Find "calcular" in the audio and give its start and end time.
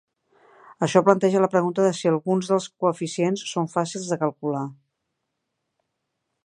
4.25-4.65